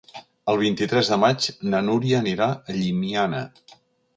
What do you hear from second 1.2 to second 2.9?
maig na Núria anirà a